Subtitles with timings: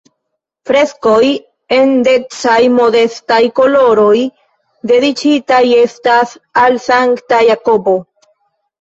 [0.69, 1.27] Freskoj
[1.77, 4.17] en decaj-modestaj koloroj
[4.95, 7.99] dediĉitaj estas al Sankta Jakobo.